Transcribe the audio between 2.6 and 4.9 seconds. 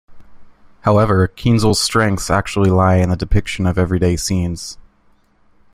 lie in the depiction of everyday scenes.